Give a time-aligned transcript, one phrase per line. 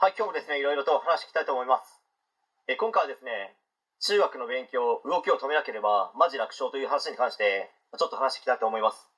[0.00, 2.00] はい、今日もですね、いろいろと話していきたいと思います。
[2.72, 3.52] え今回はですね、
[4.00, 9.12] 中学の勉強、動きを止めなければ、マジ楽勝という話に関して、ちょっと話していきたいと思います。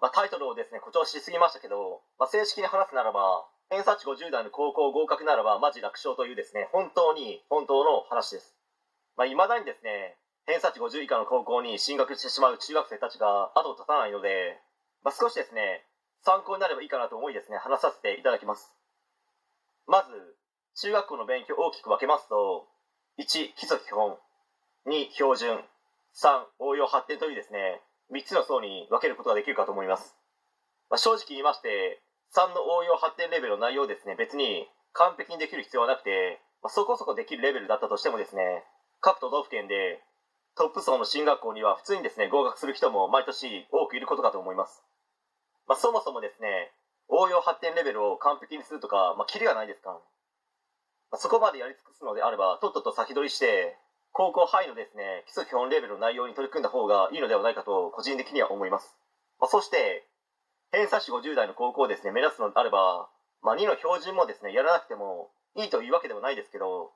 [0.00, 8.56] まあ、タイトルをですね、誇張しすぎましたけど、まあ、正式に話すならば、偏差値50代の高校合格ならば、マジ楽勝というですね、本当に、本当の話です。
[9.20, 10.16] まあ、未だにですね、
[10.46, 14.56] 偏差値50以下の高校に進学してしまう中学生たちが後を絶たないので、
[15.04, 15.84] まあ、少しですね、
[16.24, 18.72] 参考になればいいかなと思いですね、話させていただきます。
[19.86, 20.36] まず、
[20.74, 22.68] 中学校の勉強を大きく分けますと、
[23.18, 24.16] 1、基礎基本、
[24.86, 25.60] 2、標準、
[26.14, 27.82] 3、応用発展というですね、
[28.12, 30.16] 3つの層に分けることができるかと思います。
[30.90, 32.02] まあ、正直言いまして、
[32.34, 38.64] 3の応用発展レベルの内容をですね、別に完璧にできる必要はなくて、まあ、そこそこできるレベルだったとしてもですね、
[39.00, 40.00] 各都道府県で
[40.54, 44.82] トップ層の進学校には普通にですね、合格する人も毎年多くいることかと思います。
[45.66, 46.72] まあ、そもそもですね、
[47.12, 50.00] 応用発展レベルを完璧にするとか、まあ、キリがないですか、
[51.12, 53.76] まあ、そこまでやり尽くすのであれば、とっとと先取りして、
[54.12, 58.96] 高校範囲のですね、基礎基本レベルの内容に取り組んだ方がいいのではないかと、個人的には思います。
[59.38, 60.08] まあ、そして、
[60.72, 63.10] 偏差値50代の高校をですね、目指すのであれば、
[63.42, 66.92] まあ、2の標準もですね、やらなくてもいいというわけでもないですけど、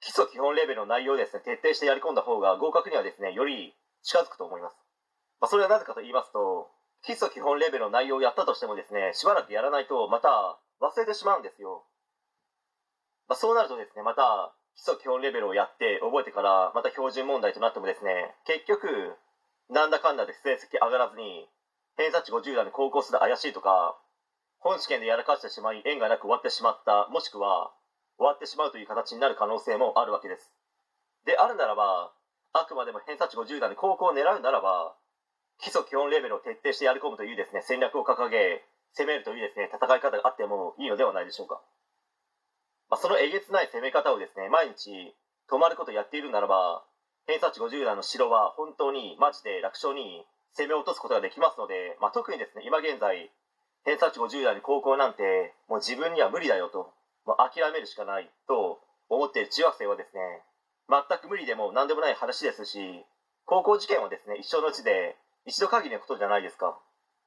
[0.00, 4.76] 基礎基本レベルの内容をですね、徹底してやり込んだ方が合格にはですね、より近づくと思います。
[5.40, 6.68] まあ、それはなぜかと言いますと、
[7.02, 11.84] 基礎基本レベルの内容をやったとしてもですね、しばらくやらないとまた忘れてしまうんですよ。
[13.28, 19.16] まあ、そうなるとですね、また基礎基本レベルをやって覚えてからまた標準問題となってもですね、結局、
[19.70, 21.48] なんだかんだで成績上がらずに、
[21.96, 23.98] 偏差値50代の高校すら怪しいとか、
[24.58, 27.72] 本試験でやらかしてしまい縁がなく終わってしまった、もしくは
[28.16, 30.54] 終わってしまうという形になる可能性もあるわけです。
[31.26, 32.12] であるならば、
[32.52, 34.94] あくまでも偏差値50代の高校を狙うならば、
[35.62, 38.66] 基礎基本レベルを徹底してやり込むというですね、戦略を掲げ、
[38.98, 41.62] 攻めるというですね、戦い方があってもいいのではないでしょうか。
[42.90, 45.14] まあ、そのえげつない攻め方をですね、毎日
[45.48, 46.82] 止まることをやっているならば、
[47.26, 50.26] 偏差値50代の城は本当にマジで楽勝に
[50.58, 53.30] 攻め落とすことができますので、まあ、特にですね、今現在、
[53.86, 56.90] 偏差値50代の高校なんて、もう自分には無理だよと、
[57.24, 60.42] もう諦めるしかないと思っている中学生はですね、
[60.90, 63.06] 全く無理でも何でもない話ですし、
[63.46, 65.16] 高校受験はですね、一生のうちで
[65.46, 66.78] 一度限りのことじゃないですか。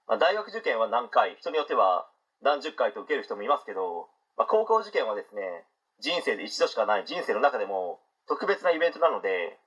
[0.07, 2.07] まあ、大学受験は何回、人によっては
[2.41, 5.65] 何十回と受ける人もいますけど、まあ、高校受験はですね、
[5.99, 9.59] 人生で一度しかない人生の中でも特別なイベントなので、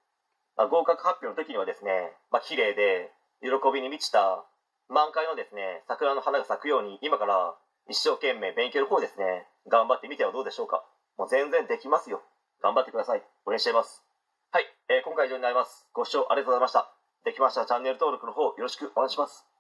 [0.56, 4.44] まあ、合格発表の時にはですね、まあ、綺麗で喜びに満ちた
[4.88, 7.54] 満開のですね、桜の花が咲くように今から
[7.88, 10.84] 一生懸命勉強の方ですね、頑張ってみてはどうでしょうか。
[11.16, 12.22] もう全然できますよ。
[12.62, 13.22] 頑張ってください。
[13.47, 14.04] 応援しています。
[14.50, 15.87] はい、えー今回以上になります。
[15.92, 16.97] ご視聴ありがとうございました。
[17.28, 19.57] できましたらチャンネル登録の方よろしくお願いします。